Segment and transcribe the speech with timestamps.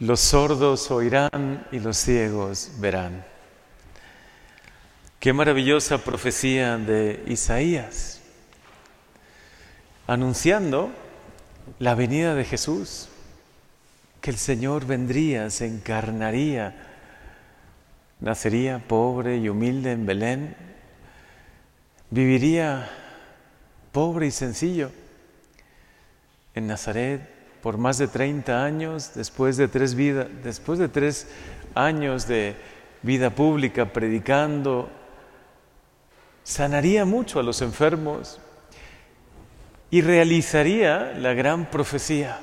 [0.00, 3.24] Los sordos oirán y los ciegos verán.
[5.20, 8.20] Qué maravillosa profecía de Isaías,
[10.08, 10.90] anunciando
[11.78, 13.08] la venida de Jesús,
[14.20, 16.74] que el Señor vendría, se encarnaría,
[18.18, 20.56] nacería pobre y humilde en Belén,
[22.10, 22.90] viviría
[23.92, 24.90] pobre y sencillo
[26.56, 27.33] en Nazaret
[27.64, 31.26] por más de 30 años, después de tres, después de tres
[31.74, 32.56] años de
[33.00, 34.90] vida pública predicando,
[36.42, 38.38] sanaría mucho a los enfermos
[39.90, 42.38] y realizaría la gran profecía.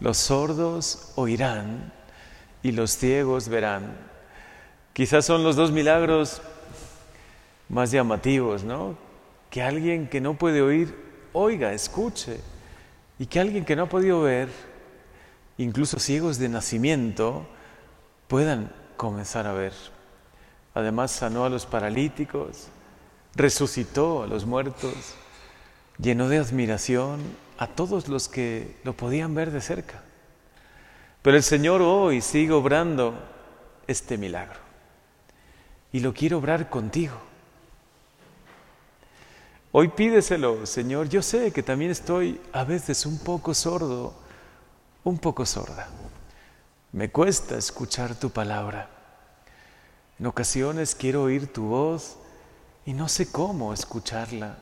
[0.00, 1.92] Los sordos oirán
[2.64, 3.96] y los ciegos verán.
[4.92, 6.42] Quizás son los dos milagros
[7.68, 8.98] más llamativos, ¿no?
[9.50, 10.96] Que alguien que no puede oír,
[11.32, 12.40] oiga, escuche
[13.18, 14.48] y que alguien que no ha podido ver,
[15.56, 17.46] incluso ciegos de nacimiento,
[18.28, 19.72] puedan comenzar a ver.
[20.74, 22.68] Además sanó a los paralíticos,
[23.34, 25.14] resucitó a los muertos,
[25.98, 27.20] llenó de admiración
[27.58, 30.02] a todos los que lo podían ver de cerca.
[31.22, 33.14] Pero el Señor hoy sigue obrando
[33.88, 34.60] este milagro
[35.92, 37.27] y lo quiero obrar contigo.
[39.70, 41.10] Hoy pídeselo, Señor.
[41.10, 44.14] Yo sé que también estoy a veces un poco sordo,
[45.04, 45.88] un poco sorda.
[46.92, 48.88] Me cuesta escuchar tu palabra.
[50.18, 52.16] En ocasiones quiero oír tu voz
[52.86, 54.56] y no sé cómo escucharla.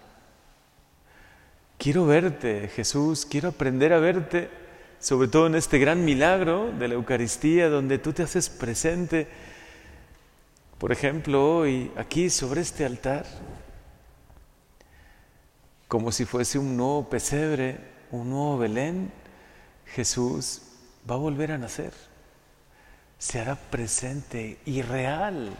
[1.78, 4.50] Quiero verte, Jesús, quiero aprender a verte,
[4.98, 9.28] sobre todo en este gran milagro de la Eucaristía, donde tú te haces presente.
[10.78, 13.24] Por ejemplo, hoy, aquí sobre este altar,
[15.88, 17.78] como si fuese un nuevo pesebre,
[18.10, 19.12] un nuevo Belén,
[19.86, 20.62] Jesús
[21.08, 21.92] va a volver a nacer.
[23.18, 25.50] Se hará presente y real.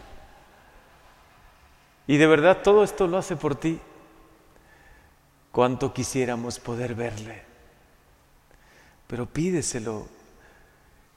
[2.05, 3.79] Y de verdad todo esto lo hace por ti.
[5.51, 7.41] Cuánto quisiéramos poder verle.
[9.07, 10.07] Pero pídeselo,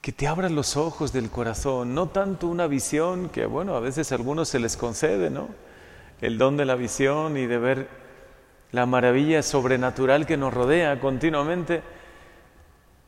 [0.01, 4.11] que te abra los ojos del corazón, no tanto una visión que, bueno, a veces
[4.11, 5.49] a algunos se les concede, ¿no?
[6.21, 8.00] El don de la visión y de ver
[8.71, 11.81] la maravilla sobrenatural que nos rodea continuamente,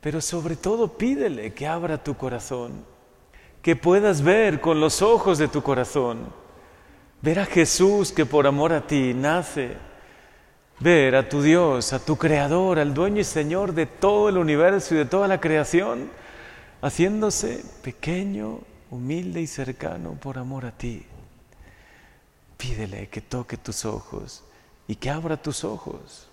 [0.01, 2.85] pero sobre todo pídele que abra tu corazón,
[3.62, 6.28] que puedas ver con los ojos de tu corazón,
[7.22, 9.78] ver a Jesús que por amor a ti nace,
[10.79, 14.94] ver a tu Dios, a tu Creador, al dueño y Señor de todo el universo
[14.94, 16.09] y de toda la creación,
[16.81, 18.59] haciéndose pequeño,
[18.91, 21.06] humilde y cercano por amor a ti.
[22.57, 24.44] Pídele que toque tus ojos
[24.88, 26.27] y que abra tus ojos.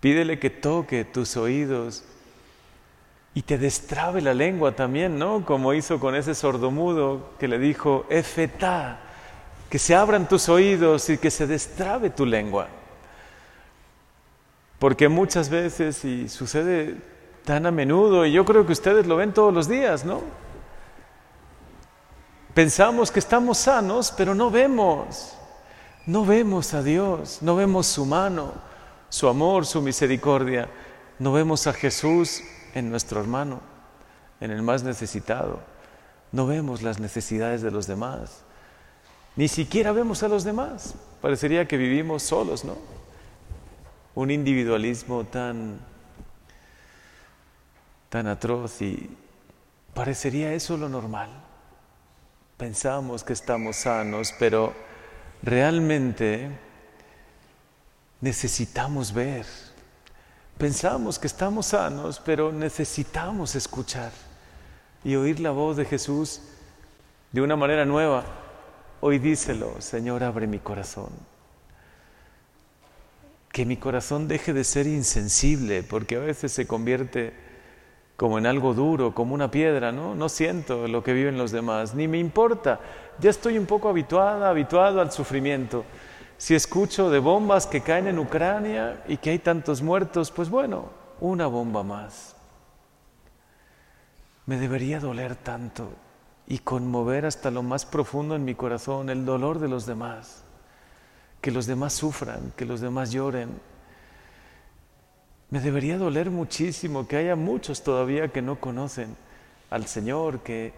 [0.00, 2.04] Pídele que toque tus oídos
[3.34, 5.44] y te destrabe la lengua también, ¿no?
[5.44, 8.98] Como hizo con ese sordomudo que le dijo, Efetá,
[9.70, 12.68] que se abran tus oídos y que se destrabe tu lengua.
[14.78, 16.96] Porque muchas veces, y sucede
[17.44, 20.20] tan a menudo, y yo creo que ustedes lo ven todos los días, ¿no?
[22.52, 25.38] Pensamos que estamos sanos, pero no vemos.
[26.06, 28.52] No vemos a Dios, no vemos su mano,
[29.08, 30.68] su amor, su misericordia.
[31.18, 32.42] No vemos a Jesús
[32.74, 33.60] en nuestro hermano,
[34.40, 35.60] en el más necesitado.
[36.32, 38.42] No vemos las necesidades de los demás.
[39.36, 40.94] Ni siquiera vemos a los demás.
[41.20, 42.76] Parecería que vivimos solos, ¿no?
[44.14, 45.78] Un individualismo tan
[48.12, 49.08] tan atroz y
[49.94, 51.30] parecería eso lo normal.
[52.58, 54.74] Pensamos que estamos sanos, pero
[55.42, 56.50] realmente
[58.20, 59.44] necesitamos ver.
[60.56, 64.12] Pensamos que estamos sanos, pero necesitamos escuchar
[65.04, 66.40] y oír la voz de Jesús
[67.32, 68.24] de una manera nueva.
[69.00, 71.10] Hoy díselo, Señor, abre mi corazón.
[73.50, 77.34] Que mi corazón deje de ser insensible, porque a veces se convierte
[78.16, 80.14] como en algo duro, como una piedra, ¿no?
[80.14, 82.80] No siento lo que viven los demás, ni me importa.
[83.18, 85.84] Ya estoy un poco habituada, habituado al sufrimiento.
[86.36, 90.90] Si escucho de bombas que caen en Ucrania y que hay tantos muertos, pues bueno,
[91.20, 92.36] una bomba más.
[94.46, 95.90] Me debería doler tanto
[96.46, 100.42] y conmover hasta lo más profundo en mi corazón el dolor de los demás.
[101.40, 103.50] Que los demás sufran, que los demás lloren,
[105.52, 109.14] me debería doler muchísimo que haya muchos todavía que no conocen
[109.68, 110.72] al Señor, que,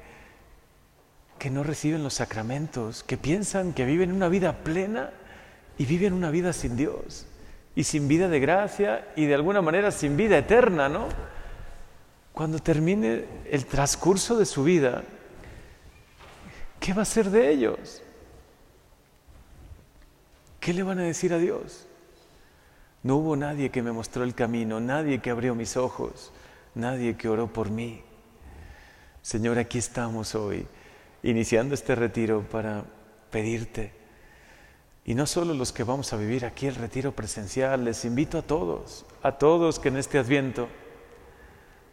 [1.39, 5.11] que no reciben los sacramentos, que piensan que viven una vida plena
[5.79, 7.25] y viven una vida sin Dios
[7.77, 11.07] y sin vida de gracia y de alguna manera sin vida eterna, ¿no?
[12.33, 15.05] cuando termine el transcurso de su vida,
[16.81, 18.03] ¿qué va a ser de ellos?
[20.59, 21.87] ¿Qué le van a decir a Dios?
[23.05, 26.33] No hubo nadie que me mostró el camino, nadie que abrió mis ojos,
[26.75, 28.03] nadie que oró por mí.
[29.21, 30.67] Señor, aquí estamos hoy,
[31.23, 32.83] iniciando este retiro para
[33.31, 33.93] pedirte.
[35.05, 38.43] Y no solo los que vamos a vivir aquí el retiro presencial, les invito a
[38.43, 40.69] todos, a todos que en este adviento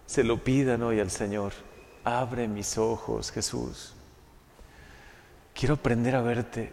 [0.05, 1.51] se lo pidan hoy al Señor.
[2.05, 3.95] Abre mis ojos, Jesús.
[5.53, 6.71] Quiero aprender a verte,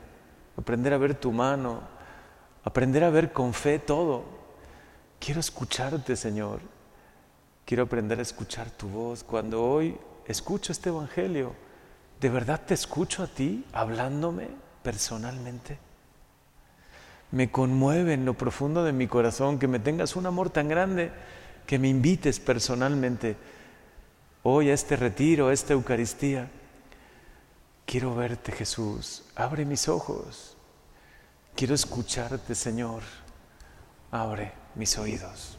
[0.57, 1.98] aprender a ver tu mano,
[2.65, 4.25] aprender a ver con fe todo.
[5.19, 6.61] Quiero escucharte, Señor.
[7.65, 9.25] Quiero aprender a escuchar tu voz.
[9.25, 9.97] Cuando hoy
[10.27, 11.55] escucho este Evangelio,
[12.21, 14.49] ¿de verdad te escucho a ti hablándome
[14.83, 15.79] personalmente?
[17.31, 21.13] Me conmueve en lo profundo de mi corazón que me tengas un amor tan grande
[21.67, 23.37] que me invites personalmente
[24.43, 26.51] hoy a este retiro, a esta Eucaristía.
[27.85, 29.25] Quiero verte, Jesús.
[29.35, 30.58] Abre mis ojos.
[31.59, 33.03] Quiero escucharte, Señor.
[34.13, 35.58] Abre mis oídos.